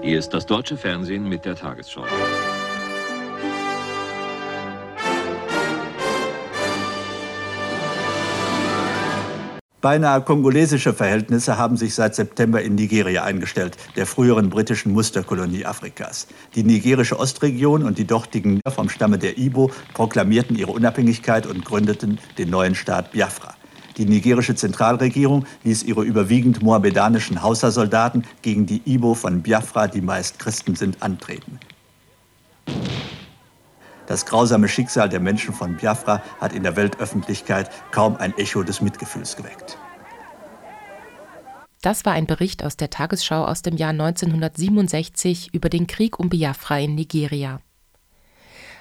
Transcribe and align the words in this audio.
Hier 0.00 0.18
ist 0.18 0.30
das 0.30 0.46
deutsche 0.46 0.76
Fernsehen 0.76 1.28
mit 1.28 1.44
der 1.44 1.56
Tagesschau. 1.56 2.04
Beinahe 9.80 10.22
kongolesische 10.22 10.92
Verhältnisse 10.92 11.58
haben 11.58 11.76
sich 11.76 11.94
seit 11.94 12.14
September 12.14 12.62
in 12.62 12.74
Nigeria 12.74 13.24
eingestellt, 13.24 13.76
der 13.96 14.06
früheren 14.06 14.50
britischen 14.50 14.92
Musterkolonie 14.92 15.66
Afrikas. 15.66 16.26
Die 16.54 16.64
nigerische 16.64 17.18
Ostregion 17.18 17.82
und 17.82 17.98
die 17.98 18.06
dortigen 18.06 18.60
vom 18.66 18.88
Stamme 18.88 19.18
der 19.18 19.36
Ibo 19.36 19.70
proklamierten 19.94 20.56
ihre 20.56 20.72
Unabhängigkeit 20.72 21.46
und 21.46 21.64
gründeten 21.64 22.18
den 22.38 22.50
neuen 22.50 22.74
Staat 22.74 23.12
Biafra. 23.12 23.57
Die 23.98 24.06
nigerische 24.06 24.54
Zentralregierung 24.54 25.44
ließ 25.64 25.82
ihre 25.82 26.04
überwiegend 26.04 26.62
mohammedanischen 26.62 27.42
Hausa-Soldaten 27.42 28.24
gegen 28.42 28.64
die 28.64 28.80
Ibo 28.86 29.14
von 29.14 29.42
Biafra, 29.42 29.88
die 29.88 30.00
meist 30.00 30.38
Christen 30.38 30.76
sind, 30.76 31.02
antreten. 31.02 31.58
Das 34.06 34.24
grausame 34.24 34.68
Schicksal 34.68 35.08
der 35.08 35.20
Menschen 35.20 35.52
von 35.52 35.76
Biafra 35.76 36.22
hat 36.40 36.54
in 36.54 36.62
der 36.62 36.76
Weltöffentlichkeit 36.76 37.70
kaum 37.90 38.16
ein 38.16 38.32
Echo 38.38 38.62
des 38.62 38.80
Mitgefühls 38.80 39.36
geweckt. 39.36 39.76
Das 41.82 42.04
war 42.04 42.12
ein 42.12 42.26
Bericht 42.26 42.64
aus 42.64 42.76
der 42.76 42.90
Tagesschau 42.90 43.44
aus 43.44 43.62
dem 43.62 43.76
Jahr 43.76 43.90
1967 43.90 45.52
über 45.52 45.68
den 45.68 45.86
Krieg 45.86 46.18
um 46.18 46.28
Biafra 46.28 46.78
in 46.78 46.94
Nigeria. 46.94 47.60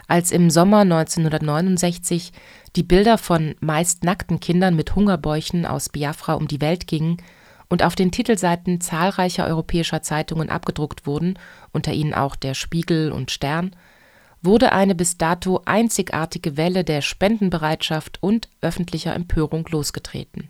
Als 0.07 0.31
im 0.31 0.49
Sommer 0.49 0.79
1969 0.79 2.31
die 2.75 2.83
Bilder 2.83 3.17
von 3.17 3.55
meist 3.59 4.03
nackten 4.03 4.39
Kindern 4.39 4.75
mit 4.75 4.95
Hungerbäuchen 4.95 5.65
aus 5.65 5.89
Biafra 5.89 6.33
um 6.33 6.47
die 6.47 6.61
Welt 6.61 6.87
gingen 6.87 7.17
und 7.69 7.83
auf 7.83 7.95
den 7.95 8.11
Titelseiten 8.11 8.79
zahlreicher 8.79 9.45
europäischer 9.47 10.01
Zeitungen 10.01 10.49
abgedruckt 10.49 11.05
wurden, 11.05 11.37
unter 11.73 11.91
ihnen 11.91 12.13
auch 12.13 12.37
der 12.37 12.53
Spiegel 12.53 13.11
und 13.11 13.31
Stern, 13.31 13.75
wurde 14.41 14.71
eine 14.71 14.95
bis 14.95 15.17
dato 15.17 15.61
einzigartige 15.65 16.55
Welle 16.55 16.85
der 16.85 17.01
Spendenbereitschaft 17.01 18.23
und 18.23 18.47
öffentlicher 18.61 19.13
Empörung 19.13 19.67
losgetreten. 19.69 20.49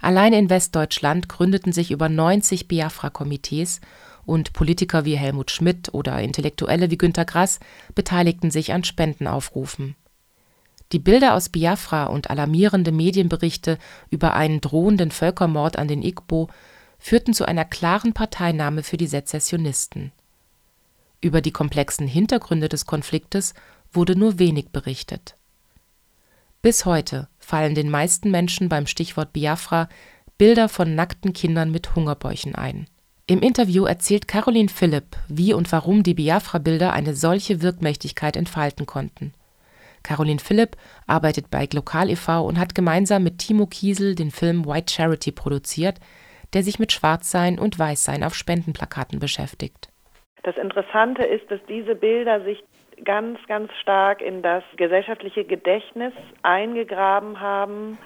Allein 0.00 0.34
in 0.34 0.50
Westdeutschland 0.50 1.28
gründeten 1.28 1.72
sich 1.72 1.90
über 1.90 2.08
90 2.08 2.68
Biafra-Komitees 2.68 3.80
und 4.26 4.52
Politiker 4.52 5.04
wie 5.04 5.16
Helmut 5.16 5.50
Schmidt 5.50 5.92
oder 5.92 6.20
Intellektuelle 6.20 6.90
wie 6.90 6.98
Günter 6.98 7.24
Grass 7.24 7.60
beteiligten 7.94 8.50
sich 8.50 8.72
an 8.72 8.84
Spendenaufrufen. 8.84 9.96
Die 10.92 10.98
Bilder 10.98 11.34
aus 11.34 11.48
Biafra 11.48 12.04
und 12.04 12.30
alarmierende 12.30 12.92
Medienberichte 12.92 13.78
über 14.10 14.34
einen 14.34 14.60
drohenden 14.60 15.10
Völkermord 15.10 15.78
an 15.78 15.88
den 15.88 16.02
Igbo 16.02 16.48
führten 16.98 17.34
zu 17.34 17.46
einer 17.46 17.64
klaren 17.64 18.12
Parteinahme 18.12 18.82
für 18.82 18.96
die 18.96 19.06
Sezessionisten 19.06 20.12
über 21.24 21.40
die 21.40 21.52
komplexen 21.52 22.06
Hintergründe 22.06 22.68
des 22.68 22.86
Konfliktes 22.86 23.54
wurde 23.90 24.14
nur 24.14 24.38
wenig 24.38 24.68
berichtet. 24.70 25.36
Bis 26.62 26.84
heute 26.84 27.28
fallen 27.38 27.74
den 27.74 27.90
meisten 27.90 28.30
Menschen 28.30 28.68
beim 28.68 28.86
Stichwort 28.86 29.32
Biafra 29.32 29.88
Bilder 30.36 30.68
von 30.68 30.94
nackten 30.94 31.32
Kindern 31.32 31.70
mit 31.70 31.94
Hungerbäuchen 31.94 32.54
ein. 32.54 32.86
Im 33.26 33.40
Interview 33.40 33.86
erzählt 33.86 34.28
Caroline 34.28 34.68
Philipp, 34.68 35.16
wie 35.28 35.54
und 35.54 35.72
warum 35.72 36.02
die 36.02 36.12
Biafra-Bilder 36.12 36.92
eine 36.92 37.14
solche 37.14 37.62
Wirkmächtigkeit 37.62 38.36
entfalten 38.36 38.84
konnten. 38.84 39.32
Caroline 40.02 40.40
Philipp 40.40 40.76
arbeitet 41.06 41.50
bei 41.50 41.66
Lokal 41.72 42.10
e.V. 42.10 42.44
und 42.44 42.58
hat 42.58 42.74
gemeinsam 42.74 43.24
mit 43.24 43.38
Timo 43.38 43.64
Kiesel 43.64 44.14
den 44.14 44.30
Film 44.30 44.66
White 44.66 44.92
Charity 44.92 45.32
produziert, 45.32 46.00
der 46.52 46.62
sich 46.62 46.78
mit 46.78 46.92
Schwarzsein 46.92 47.58
und 47.58 47.78
Weißsein 47.78 48.22
auf 48.22 48.34
Spendenplakaten 48.34 49.20
beschäftigt. 49.20 49.88
Das 50.42 50.58
Interessante 50.58 51.22
ist, 51.22 51.50
dass 51.50 51.60
diese 51.66 51.94
Bilder 51.94 52.44
sich 52.44 52.62
ganz, 53.06 53.38
ganz 53.48 53.72
stark 53.80 54.20
in 54.20 54.42
das 54.42 54.62
gesellschaftliche 54.76 55.46
Gedächtnis 55.46 56.12
eingegraben 56.42 57.40
haben 57.40 57.96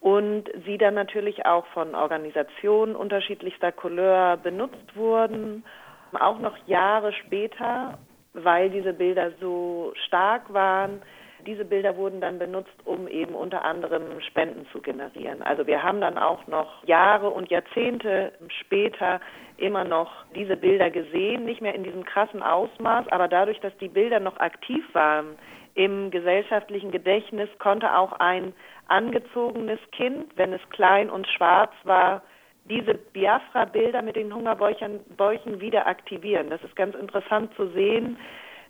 und 0.00 0.44
sie 0.64 0.78
dann 0.78 0.94
natürlich 0.94 1.46
auch 1.46 1.66
von 1.68 1.94
Organisationen 1.94 2.94
unterschiedlichster 2.94 3.72
Couleur 3.72 4.36
benutzt 4.36 4.94
wurden, 4.94 5.64
auch 6.12 6.38
noch 6.38 6.56
Jahre 6.66 7.12
später, 7.12 7.98
weil 8.32 8.70
diese 8.70 8.92
Bilder 8.92 9.32
so 9.40 9.92
stark 10.06 10.52
waren, 10.52 11.02
diese 11.46 11.64
Bilder 11.64 11.96
wurden 11.96 12.20
dann 12.20 12.38
benutzt, 12.38 12.74
um 12.84 13.08
eben 13.08 13.34
unter 13.34 13.64
anderem 13.64 14.20
Spenden 14.20 14.66
zu 14.72 14.80
generieren. 14.80 15.42
Also 15.42 15.66
wir 15.66 15.82
haben 15.82 16.00
dann 16.00 16.18
auch 16.18 16.46
noch 16.46 16.84
Jahre 16.84 17.30
und 17.30 17.50
Jahrzehnte 17.50 18.32
später 18.60 19.20
immer 19.56 19.84
noch 19.84 20.10
diese 20.34 20.56
Bilder 20.56 20.90
gesehen, 20.90 21.44
nicht 21.44 21.62
mehr 21.62 21.74
in 21.74 21.84
diesem 21.84 22.04
krassen 22.04 22.42
Ausmaß, 22.42 23.08
aber 23.08 23.28
dadurch, 23.28 23.60
dass 23.60 23.76
die 23.78 23.88
Bilder 23.88 24.20
noch 24.20 24.38
aktiv 24.38 24.84
waren 24.92 25.36
im 25.74 26.10
gesellschaftlichen 26.10 26.90
Gedächtnis, 26.90 27.48
konnte 27.58 27.96
auch 27.96 28.12
ein 28.12 28.52
angezogenes 28.88 29.78
Kind, 29.92 30.36
wenn 30.36 30.52
es 30.52 30.60
klein 30.70 31.10
und 31.10 31.26
schwarz 31.28 31.72
war, 31.84 32.22
diese 32.68 32.94
Biafra-Bilder 32.94 34.02
mit 34.02 34.16
den 34.16 34.34
Hungerbäuchen 34.34 35.00
Bäuchen 35.16 35.60
wieder 35.60 35.86
aktivieren. 35.86 36.50
Das 36.50 36.62
ist 36.62 36.74
ganz 36.74 36.94
interessant 36.96 37.54
zu 37.54 37.68
sehen, 37.68 38.16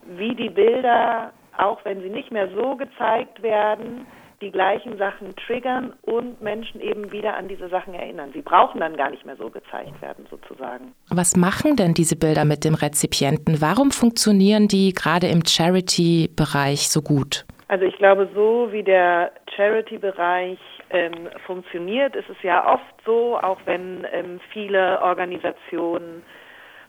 wie 0.05 0.35
die 0.35 0.51
Bilder 0.51 1.33
auch 1.59 1.85
wenn 1.85 2.01
sie 2.01 2.11
nicht 2.11 2.31
mehr 2.31 2.49
so 2.55 2.77
gezeigt 2.77 3.43
werden, 3.43 4.07
die 4.41 4.51
gleichen 4.51 4.99
Sachen 4.99 5.35
triggern 5.37 5.95
und 6.03 6.43
Menschen 6.43 6.81
eben 6.81 7.11
wieder 7.11 7.37
an 7.37 7.49
diese 7.49 7.69
Sachen 7.69 7.95
erinnern. 7.95 8.31
Sie 8.35 8.43
brauchen 8.43 8.81
dann 8.81 8.97
gar 8.97 9.11
nicht 9.11 9.25
mehr 9.25 9.37
so 9.37 9.49
gezeigt 9.49 10.01
werden, 10.03 10.27
sozusagen. 10.31 10.95
Was 11.09 11.37
machen 11.37 11.77
denn 11.77 11.95
diese 11.95 12.17
Bilder 12.17 12.45
mit 12.45 12.65
dem 12.65 12.75
Rezipienten? 12.75 13.61
Warum 13.63 13.91
funktionieren 13.91 14.69
die 14.69 14.93
gerade 14.93 15.29
im 15.29 15.43
Charity-Bereich 15.47 16.89
so 16.91 17.01
gut? 17.01 17.47
Also 17.69 17.85
ich 17.85 17.97
glaube, 17.97 18.29
so 18.35 18.69
wie 18.71 18.83
der 18.83 19.33
Charity-Bereich 19.57 20.59
ähm, 20.91 21.29
funktioniert, 21.47 22.15
ist 22.15 22.29
es 22.29 22.37
ja 22.43 22.73
oft 22.75 22.85
so, 23.05 23.39
auch 23.39 23.59
wenn 23.65 24.07
ähm, 24.13 24.39
viele 24.53 25.01
Organisationen 25.01 26.23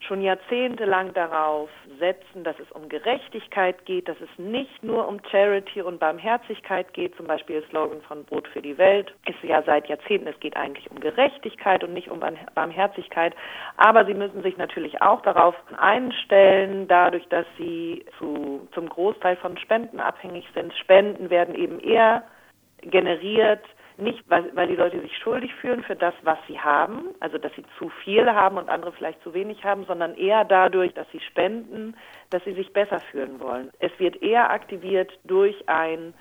schon 0.02 0.22
jahrzehntelang 0.22 1.14
darauf 1.14 1.70
setzen, 2.00 2.44
dass 2.44 2.58
es 2.60 2.72
um 2.72 2.90
Gerechtigkeit 2.90 3.86
geht, 3.86 4.08
dass 4.08 4.18
es 4.22 4.30
nicht 4.38 4.84
nur 4.84 5.08
um 5.08 5.20
Charity 5.30 5.82
und 5.82 6.00
Barmherzigkeit 6.00 6.94
geht. 6.94 7.16
Zum 7.16 7.28
Beispiel 7.28 7.62
der 7.62 7.70
Slogan 7.70 8.02
von 8.02 8.24
Brot 8.26 8.48
für 8.48 8.62
die 8.62 8.78
Welt 8.78 9.14
ist 9.26 9.42
ja 9.44 9.62
seit 9.64 9.88
Jahrzehnten, 9.88 10.28
es 10.28 10.40
geht 10.40 10.56
eigentlich 10.56 10.90
um 10.92 11.00
Gerechtigkeit 11.00 11.84
und 11.84 11.94
nicht 11.94 12.10
um 12.10 12.22
Barmherzigkeit. 12.56 13.36
Aber 13.78 14.06
sie 14.06 14.14
müssen 14.14 14.44
sich 14.44 14.58
natürlich 14.58 15.02
auch 15.02 15.22
darauf 15.22 15.56
einstellen, 15.78 16.88
dadurch, 16.88 17.28
dass 17.30 17.46
sie 17.58 18.06
zu, 18.18 18.68
zum 18.74 18.90
Großteil 18.90 19.38
von 19.38 19.58
Spenden 19.58 20.00
abhängig 20.00 20.46
sind. 20.54 20.74
Spenden 20.76 21.30
werden 21.30 21.56
eben 21.56 21.80
eher 21.80 22.24
generiert 22.82 23.64
nicht, 23.98 24.24
weil, 24.30 24.56
weil 24.56 24.68
die 24.68 24.76
Leute 24.76 25.00
sich 25.02 25.18
schuldig 25.18 25.54
fühlen 25.56 25.84
für 25.84 25.96
das, 25.96 26.14
was 26.24 26.38
sie 26.48 26.60
haben, 26.60 27.16
also 27.20 27.38
dass 27.38 27.54
sie 27.56 27.66
zu 27.78 27.90
viel 28.04 28.32
haben 28.32 28.58
und 28.58 28.70
andere 28.70 28.92
vielleicht 28.92 29.22
zu 29.24 29.34
wenig 29.34 29.64
haben, 29.64 29.86
sondern 29.86 30.16
eher 30.16 30.46
dadurch, 30.46 30.94
dass 30.94 31.10
sie 31.12 31.20
spenden, 31.20 31.96
dass 32.30 32.44
sie 32.44 32.54
sich 32.54 32.72
besser 32.74 33.00
fühlen 33.12 33.40
wollen. 33.40 33.72
Es 33.80 33.92
wird 34.00 34.22
eher 34.22 34.52
aktiviert 34.52 35.12
durch 35.24 35.68
ein 35.68 36.14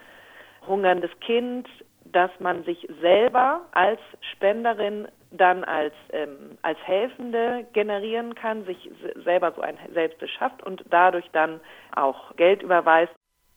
hungerndes 0.66 1.10
Kind, 1.20 1.68
dass 2.04 2.30
man 2.38 2.64
sich 2.64 2.88
selber 3.00 3.62
als 3.72 4.00
Spenderin 4.32 5.08
dann 5.32 5.64
als, 5.64 5.94
ähm, 6.12 6.56
als 6.62 6.78
Helfende 6.84 7.66
generieren 7.72 8.34
kann, 8.34 8.64
sich 8.64 8.90
selber 9.24 9.52
so 9.52 9.60
ein 9.60 9.76
Selbst 9.92 10.18
beschafft 10.18 10.62
und 10.62 10.84
dadurch 10.90 11.28
dann 11.32 11.60
auch 11.94 12.34
Geld 12.36 12.62
überweist 12.62 13.12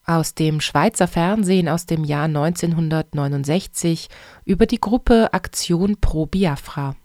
aus 0.10 0.34
dem 0.34 0.60
Schweizer 0.60 1.08
Fernsehen 1.08 1.70
aus 1.70 1.86
dem 1.86 2.04
Jahr 2.04 2.26
1969 2.26 4.08
über 4.44 4.66
die 4.66 4.82
Gruppe 4.82 5.32
Aktion 5.34 5.98
pro 6.02 6.26
Biafra. 6.26 6.96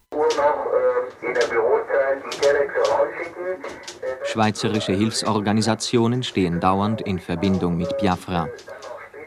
Schweizerische 4.25 4.95
Hilfsorganisationen 4.95 6.23
stehen 6.23 6.61
dauernd 6.61 7.03
in 7.03 7.19
Verbindung 7.19 7.77
mit 7.77 7.99
Biafra. 7.99 8.49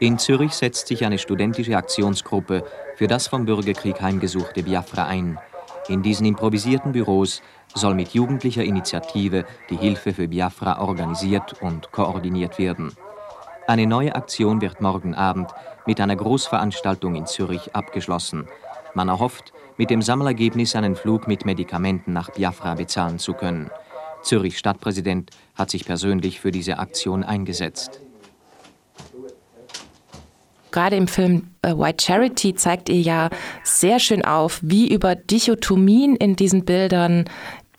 In 0.00 0.18
Zürich 0.18 0.54
setzt 0.54 0.88
sich 0.88 1.04
eine 1.04 1.18
studentische 1.18 1.76
Aktionsgruppe 1.76 2.64
für 2.96 3.06
das 3.06 3.28
vom 3.28 3.46
Bürgerkrieg 3.46 4.00
heimgesuchte 4.02 4.64
Biafra 4.64 5.06
ein. 5.06 5.38
In 5.88 6.02
diesen 6.02 6.26
improvisierten 6.26 6.90
Büros 6.92 7.42
soll 7.74 7.94
mit 7.94 8.08
jugendlicher 8.08 8.64
Initiative 8.64 9.44
die 9.70 9.76
Hilfe 9.76 10.12
für 10.12 10.26
Biafra 10.26 10.80
organisiert 10.80 11.62
und 11.62 11.92
koordiniert 11.92 12.58
werden. 12.58 12.92
Eine 13.68 13.86
neue 13.86 14.14
Aktion 14.14 14.62
wird 14.62 14.80
morgen 14.80 15.14
Abend 15.14 15.50
mit 15.84 16.00
einer 16.00 16.16
Großveranstaltung 16.16 17.14
in 17.16 17.26
Zürich 17.26 17.74
abgeschlossen. 17.74 18.48
Man 18.94 19.08
erhofft, 19.08 19.52
mit 19.76 19.90
dem 19.90 20.00
Sammelergebnis 20.00 20.74
einen 20.74 20.96
Flug 20.96 21.28
mit 21.28 21.44
Medikamenten 21.44 22.14
nach 22.14 22.30
Biafra 22.30 22.76
bezahlen 22.76 23.18
zu 23.18 23.34
können. 23.34 23.70
Zürich 24.22 24.56
Stadtpräsident 24.56 25.32
hat 25.54 25.68
sich 25.68 25.84
persönlich 25.84 26.40
für 26.40 26.50
diese 26.50 26.78
Aktion 26.78 27.22
eingesetzt. 27.22 28.00
Gerade 30.70 30.96
im 30.96 31.06
Film 31.06 31.50
äh, 31.60 31.74
White 31.76 32.02
Charity 32.02 32.54
zeigt 32.54 32.88
ihr 32.88 33.02
ja 33.02 33.28
sehr 33.64 33.98
schön 33.98 34.24
auf, 34.24 34.60
wie 34.62 34.90
über 34.90 35.14
Dichotomien 35.14 36.16
in 36.16 36.36
diesen 36.36 36.64
Bildern 36.64 37.26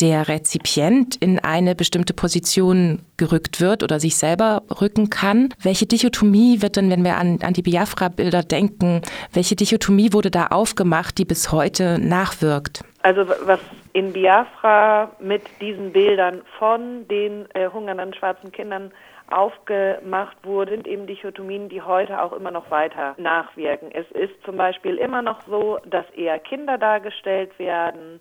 der 0.02 0.28
Rezipient 0.28 1.16
in 1.18 1.40
eine 1.40 1.76
bestimmte 1.76 2.14
Position 2.14 3.02
gerückt 3.18 3.62
wird 3.62 3.84
oder 3.84 4.00
sich 4.00 4.18
selber 4.18 4.64
rücken 4.82 5.10
kann. 5.10 5.54
Welche 5.62 5.86
Dichotomie 5.86 6.62
wird 6.62 6.76
denn, 6.76 6.90
wenn 6.90 7.04
wir 7.04 7.18
an, 7.18 7.40
an 7.42 7.54
die 7.54 7.62
Biafra-Bilder 7.62 8.44
denken, 8.44 9.02
welche 9.34 9.56
Dichotomie 9.56 10.14
wurde 10.14 10.32
da 10.32 10.48
aufgemacht, 10.48 11.18
die 11.18 11.26
bis 11.26 11.52
heute 11.52 12.00
nachwirkt? 12.00 12.84
Also 13.02 13.28
was 13.28 13.60
in 13.94 14.14
Biafra 14.14 15.12
mit 15.20 15.44
diesen 15.62 15.92
Bildern 15.92 16.42
von 16.58 17.08
den 17.08 17.46
äh, 17.54 17.70
hungernden 17.70 18.14
schwarzen 18.14 18.52
Kindern 18.52 18.92
aufgemacht 19.32 20.38
wurde, 20.44 20.72
sind 20.72 20.88
eben 20.88 21.08
Dichotomien, 21.08 21.70
die 21.70 21.82
heute 21.82 22.22
auch 22.22 22.34
immer 22.34 22.52
noch 22.52 22.72
weiter 22.72 23.16
nachwirken. 23.18 23.92
Es 23.92 24.10
ist 24.12 24.34
zum 24.44 24.58
Beispiel 24.58 24.96
immer 24.96 25.22
noch 25.22 25.42
so, 25.48 25.80
dass 25.86 26.10
eher 26.12 26.40
Kinder 26.40 26.78
dargestellt 26.78 27.58
werden, 27.60 28.20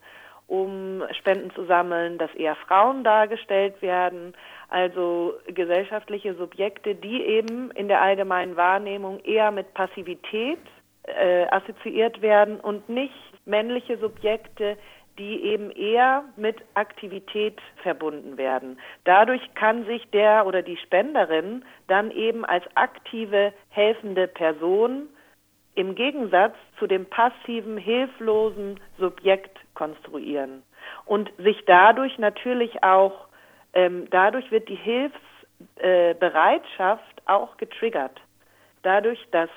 um 0.49 1.05
Spenden 1.13 1.51
zu 1.55 1.67
sammeln, 1.67 2.19
dass 2.19 2.35
eher 2.35 2.57
Frauen 2.57 3.05
dargestellt 3.05 3.81
werden, 3.83 4.35
also 4.71 5.35
gesellschaftliche 5.47 6.35
Subjekte, 6.35 6.95
die 6.95 7.23
eben 7.23 7.71
in 7.73 7.89
der 7.89 8.01
allgemeinen 8.01 8.57
Wahrnehmung 8.57 9.21
eher 9.21 9.51
mit 9.51 9.73
Passivität 9.75 10.59
äh, 11.05 11.47
assoziiert 11.51 12.23
werden 12.23 12.59
und 12.61 12.89
nicht 12.89 13.15
männliche 13.45 13.99
Subjekte, 13.99 14.77
die 15.19 15.43
eben 15.43 15.71
eher 15.71 16.25
mit 16.37 16.57
Aktivität 16.75 17.61
verbunden 17.83 18.39
werden. 18.39 18.79
Dadurch 19.05 19.43
kann 19.55 19.85
sich 19.85 20.09
der 20.13 20.47
oder 20.47 20.63
die 20.63 20.77
Spenderin 20.77 21.65
dann 21.89 22.11
eben 22.11 22.45
als 22.45 22.65
aktive, 22.75 23.53
helfende 23.71 24.29
Person 24.29 25.09
im 25.79 25.95
Gegensatz 25.95 26.55
zu 26.81 26.89
dem 26.89 27.07
passiven, 27.07 27.79
hilflosen 27.79 28.81
Subjekt 28.99 29.57
konstruieren. 29.75 30.65
Und 31.05 31.31
sich 31.39 31.65
dadurch 31.67 32.19
natürlich 32.19 32.83
auch, 32.83 33.29
ähm, 33.75 34.09
dadurch 34.11 34.51
wird 34.51 34.69
die 34.69 34.75
Hilfsbereitschaft 34.75 37.21
äh, 37.21 37.31
auch 37.31 37.57
getriggert. 37.59 38.21
Dadurch, 38.83 39.25
dass 39.31 39.51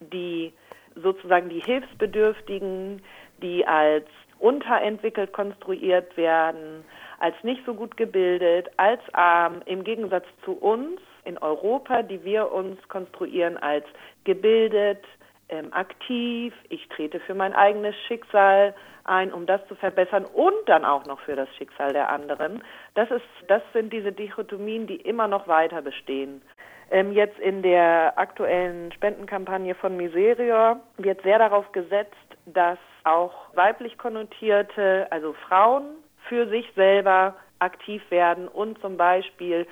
die 0.00 0.52
sozusagen 0.96 1.48
die 1.48 1.60
Hilfsbedürftigen, 1.60 3.00
die 3.40 3.64
als 3.64 4.06
unterentwickelt 4.40 5.32
konstruiert 5.32 6.16
werden, 6.16 6.84
als 7.20 7.36
nicht 7.44 7.64
so 7.64 7.74
gut 7.74 7.96
gebildet, 7.96 8.68
als 8.78 9.00
arm, 9.12 9.62
im 9.66 9.84
Gegensatz 9.84 10.26
zu 10.44 10.54
uns 10.54 11.00
in 11.24 11.38
Europa, 11.38 12.02
die 12.02 12.24
wir 12.24 12.50
uns 12.50 12.80
konstruieren 12.88 13.56
als 13.56 13.84
gebildet, 14.24 15.04
ähm, 15.48 15.72
aktiv, 15.72 16.54
ich 16.68 16.88
trete 16.88 17.20
für 17.20 17.34
mein 17.34 17.54
eigenes 17.54 17.94
Schicksal 18.06 18.74
ein, 19.04 19.32
um 19.32 19.46
das 19.46 19.66
zu 19.68 19.74
verbessern 19.74 20.24
und 20.26 20.54
dann 20.66 20.84
auch 20.84 21.06
noch 21.06 21.20
für 21.20 21.34
das 21.34 21.48
Schicksal 21.56 21.92
der 21.92 22.10
anderen. 22.10 22.62
Das 22.94 23.10
ist, 23.10 23.24
das 23.46 23.62
sind 23.72 23.92
diese 23.92 24.12
Dichotomien, 24.12 24.86
die 24.86 24.96
immer 24.96 25.28
noch 25.28 25.48
weiter 25.48 25.82
bestehen. 25.82 26.42
Ähm, 26.90 27.12
jetzt 27.12 27.38
in 27.38 27.62
der 27.62 28.14
aktuellen 28.16 28.92
Spendenkampagne 28.92 29.74
von 29.74 29.96
Miserior 29.96 30.80
wird 30.96 31.22
sehr 31.22 31.38
darauf 31.38 31.70
gesetzt, 31.72 32.16
dass 32.46 32.78
auch 33.04 33.32
weiblich 33.54 33.98
konnotierte, 33.98 35.06
also 35.10 35.34
Frauen, 35.48 35.84
für 36.28 36.48
sich 36.48 36.70
selber 36.74 37.36
aktiv 37.58 38.02
werden 38.10 38.48
und 38.48 38.80
zum 38.80 38.96
Beispiel 38.96 39.66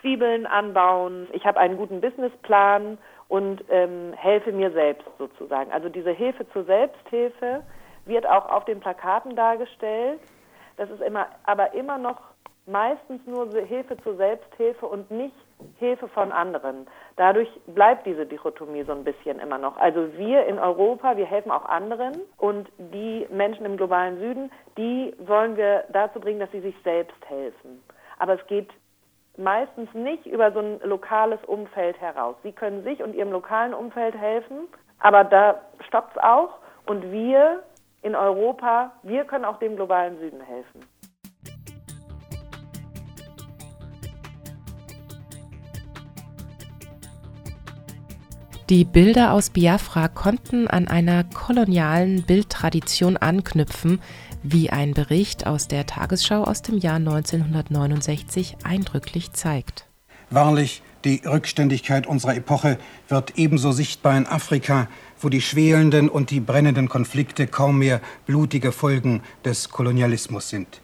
Zwiebeln 0.00 0.46
anbauen. 0.46 1.28
Ich 1.32 1.44
habe 1.44 1.60
einen 1.60 1.76
guten 1.76 2.00
Businessplan 2.00 2.98
und 3.30 3.64
ähm, 3.70 4.12
helfe 4.16 4.50
mir 4.50 4.72
selbst 4.72 5.06
sozusagen. 5.16 5.70
Also 5.70 5.88
diese 5.88 6.10
Hilfe 6.10 6.46
zur 6.50 6.64
Selbsthilfe 6.64 7.62
wird 8.04 8.26
auch 8.26 8.50
auf 8.50 8.64
den 8.64 8.80
Plakaten 8.80 9.36
dargestellt. 9.36 10.18
Das 10.76 10.90
ist 10.90 11.00
immer, 11.00 11.28
aber 11.44 11.72
immer 11.74 11.96
noch 11.96 12.20
meistens 12.66 13.24
nur 13.26 13.48
Hilfe 13.52 13.96
zur 13.98 14.16
Selbsthilfe 14.16 14.84
und 14.84 15.12
nicht 15.12 15.34
Hilfe 15.78 16.08
von 16.08 16.32
anderen. 16.32 16.88
Dadurch 17.16 17.48
bleibt 17.68 18.04
diese 18.04 18.26
Dichotomie 18.26 18.82
so 18.82 18.92
ein 18.92 19.04
bisschen 19.04 19.38
immer 19.38 19.58
noch. 19.58 19.76
Also 19.76 20.12
wir 20.18 20.46
in 20.46 20.58
Europa, 20.58 21.16
wir 21.16 21.26
helfen 21.26 21.52
auch 21.52 21.66
anderen 21.66 22.20
und 22.36 22.68
die 22.78 23.28
Menschen 23.30 23.64
im 23.64 23.76
globalen 23.76 24.18
Süden, 24.18 24.50
die 24.76 25.14
wollen 25.18 25.56
wir 25.56 25.84
dazu 25.92 26.18
bringen, 26.18 26.40
dass 26.40 26.50
sie 26.50 26.60
sich 26.60 26.74
selbst 26.82 27.28
helfen. 27.28 27.80
Aber 28.18 28.34
es 28.34 28.46
geht 28.48 28.70
meistens 29.36 29.92
nicht 29.94 30.26
über 30.26 30.52
so 30.52 30.60
ein 30.60 30.80
lokales 30.82 31.40
Umfeld 31.46 32.00
heraus. 32.00 32.36
Sie 32.42 32.52
können 32.52 32.82
sich 32.84 33.02
und 33.02 33.14
ihrem 33.14 33.32
lokalen 33.32 33.74
Umfeld 33.74 34.16
helfen, 34.16 34.68
aber 34.98 35.24
da 35.24 35.60
stoppt 35.86 36.16
es 36.16 36.22
auch 36.22 36.58
und 36.86 37.10
wir 37.10 37.62
in 38.02 38.14
Europa, 38.14 38.92
wir 39.02 39.24
können 39.24 39.44
auch 39.44 39.58
dem 39.58 39.76
globalen 39.76 40.18
Süden 40.18 40.40
helfen. 40.40 40.80
Die 48.70 48.84
Bilder 48.84 49.32
aus 49.32 49.50
Biafra 49.50 50.06
konnten 50.06 50.68
an 50.68 50.86
einer 50.86 51.24
kolonialen 51.24 52.22
Bildtradition 52.22 53.16
anknüpfen, 53.16 53.98
wie 54.44 54.70
ein 54.70 54.94
Bericht 54.94 55.44
aus 55.44 55.66
der 55.66 55.86
Tagesschau 55.86 56.44
aus 56.44 56.62
dem 56.62 56.78
Jahr 56.78 56.94
1969 56.94 58.58
eindrücklich 58.62 59.32
zeigt. 59.32 59.86
Wahrlich, 60.30 60.82
die 61.04 61.20
Rückständigkeit 61.26 62.06
unserer 62.06 62.36
Epoche 62.36 62.78
wird 63.08 63.36
ebenso 63.36 63.72
sichtbar 63.72 64.16
in 64.16 64.28
Afrika, 64.28 64.86
wo 65.20 65.28
die 65.28 65.40
schwelenden 65.42 66.08
und 66.08 66.30
die 66.30 66.38
brennenden 66.38 66.88
Konflikte 66.88 67.48
kaum 67.48 67.80
mehr 67.80 68.00
blutige 68.24 68.70
Folgen 68.70 69.20
des 69.44 69.70
Kolonialismus 69.70 70.48
sind. 70.48 70.80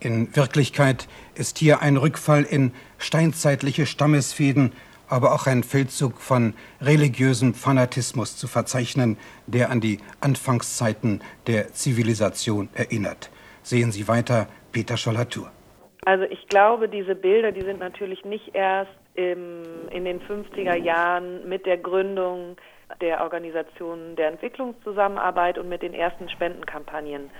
In 0.00 0.34
Wirklichkeit 0.34 1.06
ist 1.34 1.58
hier 1.58 1.82
ein 1.82 1.98
Rückfall 1.98 2.44
in 2.44 2.72
steinzeitliche 2.96 3.84
Stammesfäden 3.84 4.72
aber 5.08 5.32
auch 5.32 5.46
ein 5.46 5.62
Feldzug 5.62 6.20
von 6.20 6.54
religiösem 6.80 7.54
Fanatismus 7.54 8.36
zu 8.36 8.46
verzeichnen, 8.46 9.18
der 9.46 9.70
an 9.70 9.80
die 9.80 9.98
Anfangszeiten 10.20 11.22
der 11.46 11.72
Zivilisation 11.72 12.68
erinnert. 12.74 13.30
Sehen 13.62 13.92
Sie 13.92 14.08
weiter 14.08 14.48
Peter 14.72 14.96
Schollatur. 14.96 15.50
Also 16.04 16.24
ich 16.24 16.46
glaube, 16.48 16.88
diese 16.88 17.14
Bilder, 17.14 17.50
die 17.50 17.62
sind 17.62 17.80
natürlich 17.80 18.24
nicht 18.24 18.54
erst 18.54 18.92
im, 19.14 19.64
in 19.90 20.04
den 20.04 20.20
50er 20.20 20.76
Jahren 20.76 21.48
mit 21.48 21.66
der 21.66 21.78
Gründung 21.78 22.56
der 23.00 23.22
Organisation 23.22 24.14
der 24.16 24.28
Entwicklungszusammenarbeit 24.28 25.58
und 25.58 25.68
mit 25.68 25.82
den 25.82 25.94
ersten 25.94 26.28
Spendenkampagnen 26.28 27.30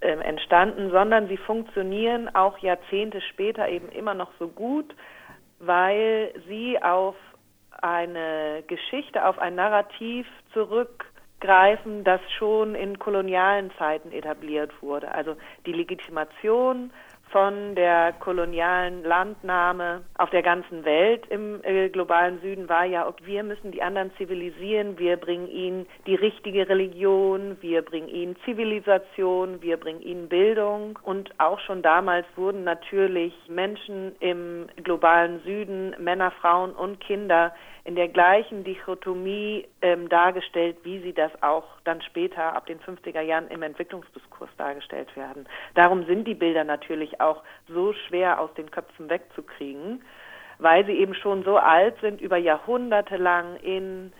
äh, 0.00 0.12
entstanden, 0.12 0.90
sondern 0.90 1.28
sie 1.28 1.36
funktionieren 1.36 2.34
auch 2.34 2.58
Jahrzehnte 2.58 3.20
später 3.20 3.68
eben 3.68 3.88
immer 3.88 4.14
noch 4.14 4.30
so 4.38 4.48
gut, 4.48 4.94
weil 5.60 6.32
sie 6.48 6.82
auf 6.82 7.14
eine 7.80 8.64
Geschichte, 8.66 9.26
auf 9.26 9.38
ein 9.38 9.54
Narrativ 9.54 10.26
zurückgreifen, 10.52 12.04
das 12.04 12.20
schon 12.36 12.74
in 12.74 12.98
kolonialen 12.98 13.70
Zeiten 13.78 14.10
etabliert 14.10 14.72
wurde. 14.82 15.12
Also 15.12 15.36
die 15.66 15.72
Legitimation 15.72 16.90
von 17.30 17.74
der 17.74 18.12
kolonialen 18.14 19.04
Landnahme 19.04 20.02
auf 20.18 20.30
der 20.30 20.42
ganzen 20.42 20.84
Welt 20.84 21.26
im 21.28 21.62
äh, 21.64 21.88
globalen 21.88 22.40
Süden 22.40 22.68
war 22.68 22.84
ja, 22.84 23.06
okay, 23.06 23.22
wir 23.24 23.42
müssen 23.42 23.70
die 23.70 23.82
anderen 23.82 24.10
zivilisieren, 24.16 24.98
wir 24.98 25.16
bringen 25.16 25.48
ihnen 25.48 25.86
die 26.06 26.14
richtige 26.14 26.68
Religion, 26.68 27.56
wir 27.60 27.82
bringen 27.82 28.08
ihnen 28.08 28.36
Zivilisation, 28.44 29.62
wir 29.62 29.76
bringen 29.76 30.02
ihnen 30.02 30.28
Bildung. 30.28 30.98
Und 31.02 31.30
auch 31.38 31.60
schon 31.60 31.82
damals 31.82 32.26
wurden 32.36 32.64
natürlich 32.64 33.34
Menschen 33.48 34.16
im 34.20 34.66
globalen 34.82 35.40
Süden, 35.44 35.94
Männer, 35.98 36.30
Frauen 36.40 36.72
und 36.72 37.00
Kinder 37.00 37.54
in 37.84 37.94
der 37.94 38.08
gleichen 38.08 38.64
Dichotomie 38.64 39.66
ähm, 39.82 40.08
dargestellt, 40.08 40.76
wie 40.82 41.00
sie 41.00 41.12
das 41.12 41.30
auch 41.42 41.64
dann 41.84 42.02
später 42.02 42.54
ab 42.54 42.66
den 42.66 42.78
50er 42.80 43.20
Jahren 43.20 43.48
im 43.48 43.62
Entwicklungsdiskurs 43.62 44.29
dargestellt 44.56 45.14
werden. 45.16 45.46
Darum 45.74 46.04
sind 46.06 46.26
die 46.26 46.34
Bilder 46.34 46.64
natürlich 46.64 47.20
auch 47.20 47.42
so 47.68 47.92
schwer 47.92 48.40
aus 48.40 48.52
den 48.54 48.70
Köpfen 48.70 49.10
wegzukriegen, 49.10 50.02
weil 50.58 50.84
sie 50.86 50.92
eben 50.98 51.14
schon 51.14 51.42
so 51.44 51.56
alt 51.56 51.94
sind, 52.00 52.20
über 52.20 52.36
Jahrhunderte 52.36 53.16
lang 53.16 53.56
in 53.56 54.12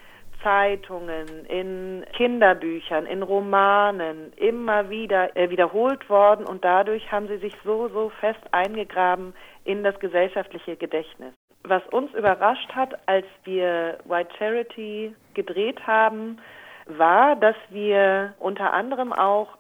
Zeitungen, 0.43 1.45
in 1.47 2.05
Kinderbüchern, 2.15 3.07
in 3.07 3.23
Romanen 3.23 4.33
immer 4.37 4.89
wieder 4.89 5.37
äh, 5.37 5.50
wiederholt 5.50 6.09
worden 6.09 6.47
und 6.47 6.65
dadurch 6.65 7.11
haben 7.12 7.29
sie 7.29 7.37
sich 7.39 7.55
so, 7.65 7.89
so 7.89 8.11
fest 8.21 8.41
eingegraben 8.53 9.35
in 9.65 9.85
das 9.85 9.99
gesellschaftliche 10.00 10.77
Gedächtnis. 10.77 11.35
Was 11.65 11.87
uns 11.89 12.12
überrascht 12.15 12.73
hat, 12.75 12.95
als 13.07 13.27
wir 13.45 13.99
White 14.05 14.31
Charity 14.39 15.15
gedreht 15.35 15.87
haben, 15.87 16.39
war, 16.87 17.37
dass 17.37 17.57
wir 17.69 18.35
unter 18.39 18.73
anderem 18.73 19.12
auch 19.12 19.59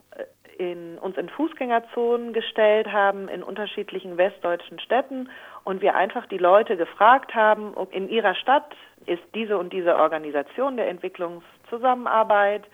in, 0.60 0.98
uns 0.98 1.16
in 1.16 1.30
Fußgängerzonen 1.30 2.34
gestellt 2.34 2.92
haben 2.92 3.28
in 3.28 3.42
unterschiedlichen 3.42 4.18
westdeutschen 4.18 4.78
Städten 4.78 5.30
und 5.64 5.80
wir 5.80 5.94
einfach 5.94 6.26
die 6.26 6.38
Leute 6.38 6.76
gefragt 6.76 7.34
haben, 7.34 7.72
in 7.90 8.10
ihrer 8.10 8.34
Stadt 8.34 8.76
ist 9.06 9.22
diese 9.34 9.56
und 9.56 9.72
diese 9.72 9.96
Organisation 9.96 10.76
der 10.76 10.88
Entwicklungszusammenarbeit, 10.88 12.64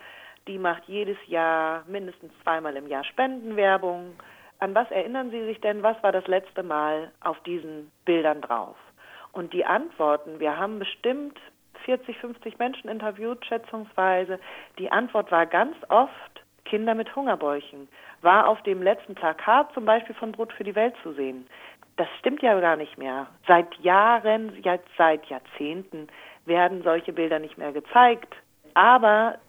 die 0.47 0.57
macht 0.57 0.83
jedes 0.87 1.17
Jahr 1.27 1.83
mindestens 1.87 2.33
zweimal 2.43 2.75
im 2.75 2.87
Jahr 2.87 3.05
Spendenwerbung 3.05 4.15
an 4.59 4.73
was 4.73 4.89
erinnern 4.91 5.29
Sie 5.29 5.45
sich 5.45 5.61
denn, 5.61 5.83
was 5.83 6.01
war 6.03 6.11
das 6.11 6.27
letzte 6.27 6.63
Mal 6.63 7.11
auf 7.21 7.39
diesen 7.43 7.91
Bildern 8.05 8.41
drauf? 8.41 8.75
Und 9.31 9.53
die 9.53 9.65
Antworten, 9.65 10.39
wir 10.39 10.57
haben 10.57 10.79
bestimmt 10.79 11.39
40, 11.85 12.17
50 12.17 12.57
Menschen 12.57 12.89
interviewt, 12.89 13.45
schätzungsweise. 13.45 14.39
Die 14.79 14.91
Antwort 14.91 15.31
war 15.31 15.45
ganz 15.45 15.75
oft 15.89 16.41
Kinder 16.67 16.93
mit 16.93 17.15
Hungerbäuchen. 17.15 17.87
War 18.21 18.47
auf 18.47 18.61
dem 18.63 18.83
letzten 18.83 19.15
Plakat 19.15 19.73
zum 19.73 19.85
Beispiel 19.85 20.15
von 20.15 20.31
Brot 20.31 20.53
für 20.53 20.63
die 20.63 20.75
Welt 20.75 20.93
zu 21.01 21.13
sehen. 21.13 21.47
Das 21.95 22.07
stimmt 22.19 22.41
ja 22.43 22.59
gar 22.59 22.75
nicht 22.75 22.97
mehr. 22.97 23.27
Seit 23.47 23.73
Jahren, 23.79 24.51
seit 24.97 25.25
Jahrzehnten 25.25 26.07
werden 26.45 26.83
solche 26.83 27.13
Bilder 27.13 27.39
nicht 27.39 27.57
mehr 27.57 27.71
gezeigt. 27.71 28.35
Aber 28.73 29.39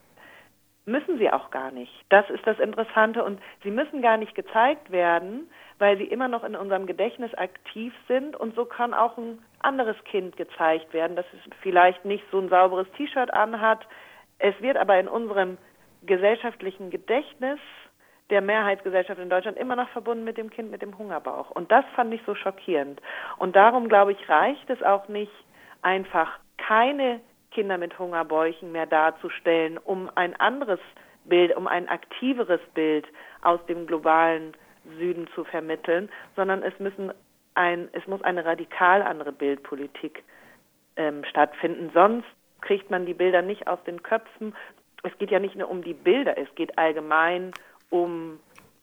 müssen 0.87 1.19
sie 1.19 1.31
auch 1.31 1.51
gar 1.51 1.71
nicht. 1.71 1.93
Das 2.09 2.29
ist 2.31 2.47
das 2.47 2.59
Interessante 2.59 3.23
und 3.23 3.41
sie 3.63 3.71
müssen 3.71 4.01
gar 4.01 4.17
nicht 4.17 4.35
gezeigt 4.35 4.91
werden, 4.91 5.49
weil 5.79 5.99
sie 5.99 6.05
immer 6.05 6.29
noch 6.29 6.43
in 6.43 6.57
unserem 6.57 6.87
Gedächtnis 6.87 7.33
aktiv 7.35 7.93
sind 8.09 8.35
und 8.35 8.55
so 8.57 8.65
kann 8.65 8.95
auch 8.95 9.17
ein 9.19 9.39
anderes 9.61 9.97
Kind 10.05 10.37
gezeigt 10.37 10.93
werden, 10.93 11.15
das 11.15 11.27
vielleicht 11.61 12.05
nicht 12.05 12.25
so 12.33 12.39
ein 12.39 12.49
sauberes 12.49 12.91
T-Shirt 12.97 13.33
anhat. 13.33 13.87
Es 14.39 14.55
wird 14.61 14.77
aber 14.77 14.99
in 14.99 15.09
unserem 15.09 15.59
gesellschaftlichen 16.03 16.91
Gedächtnis 16.91 17.59
der 18.31 18.43
Mehrheitsgesellschaft 18.43 19.21
in 19.21 19.31
Deutschland 19.31 19.57
immer 19.57 19.77
noch 19.77 19.89
verbunden 19.91 20.25
mit 20.25 20.37
dem 20.37 20.51
Kind 20.51 20.71
mit 20.71 20.83
dem 20.83 20.99
Hungerbauch. 20.99 21.51
Und 21.51 21.73
das 21.73 21.85
fand 21.95 22.13
ich 22.13 22.21
so 22.27 22.35
schockierend. 22.35 23.01
Und 23.39 23.57
darum, 23.57 23.89
glaube 23.89 24.13
ich, 24.13 24.29
reicht 24.29 24.69
es 24.69 24.83
auch 24.83 25.09
nicht, 25.09 25.33
einfach 25.83 26.39
keine 26.59 27.21
Kinder 27.51 27.79
mit 27.79 27.99
Hungerbäuchen 27.99 28.73
mehr 28.73 28.87
darzustellen, 28.87 29.79
um 29.79 30.11
ein 30.15 30.39
anderes 30.39 30.81
Bild, 31.25 31.57
um 31.57 31.67
ein 31.67 31.89
aktiveres 31.89 32.61
Bild 32.75 33.07
aus 33.43 33.65
dem 33.67 33.87
globalen 33.87 34.53
Süden 34.99 35.29
zu 35.35 35.45
vermitteln, 35.45 36.09
sondern 36.37 36.63
es 36.63 36.79
müssen 36.79 37.13
ein, 37.55 37.89
es 37.93 38.07
muss 38.07 38.23
eine 38.23 38.45
radikal 38.45 39.03
andere 39.03 39.33
Bildpolitik 39.33 40.23
ähm, 40.97 41.25
stattfinden. 41.25 41.91
Sonst 41.93 42.27
kriegt 42.61 42.91
man 42.91 43.07
die 43.07 43.15
Bilder 43.15 43.43
nicht 43.43 43.67
aus 43.67 43.83
den 43.85 44.03
Köpfen. 44.03 44.55
Es 45.03 45.17
geht 45.19 45.31
ja 45.31 45.39
nicht 45.39 45.57
nur 45.57 45.71
um 45.71 45.83
die 45.83 45.95
Bilder, 45.95 46.37
es 46.39 46.53
geht 46.55 46.77
allgemein 46.79 47.53
um 47.91 48.41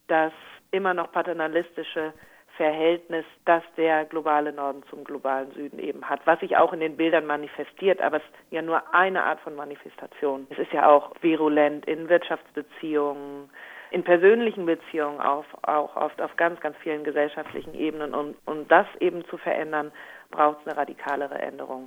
das 0.07 0.33
immer 0.71 0.93
noch 0.93 1.11
paternalistische 1.11 2.13
Verhältnis, 2.57 3.25
das 3.43 3.63
der 3.75 4.05
globale 4.05 4.53
Norden 4.53 4.83
zum 4.89 5.03
globalen 5.03 5.51
Süden 5.51 5.77
eben 5.79 6.07
hat, 6.09 6.21
was 6.25 6.39
sich 6.39 6.55
auch 6.55 6.71
in 6.71 6.79
den 6.79 6.95
Bildern 6.95 7.25
manifestiert, 7.25 8.01
aber 8.01 8.17
es 8.17 8.23
ist 8.23 8.51
ja 8.51 8.61
nur 8.61 8.81
eine 8.93 9.23
Art 9.23 9.41
von 9.41 9.55
Manifestation. 9.55 10.47
Es 10.49 10.59
ist 10.59 10.71
ja 10.71 10.89
auch 10.89 11.11
virulent 11.21 11.85
in 11.85 12.07
Wirtschaftsbeziehungen, 12.07 13.49
in 13.91 14.03
persönlichen 14.03 14.65
Beziehungen, 14.65 15.19
auch, 15.19 15.45
auch 15.63 15.95
oft 15.95 16.21
auf 16.21 16.35
ganz, 16.37 16.59
ganz 16.61 16.77
vielen 16.77 17.03
gesellschaftlichen 17.03 17.73
Ebenen. 17.73 18.13
Und 18.13 18.35
um 18.45 18.67
das 18.67 18.87
eben 18.99 19.25
zu 19.25 19.37
verändern, 19.37 19.91
braucht 20.31 20.59
es 20.61 20.67
eine 20.67 20.77
radikalere 20.77 21.35
Änderung. 21.35 21.83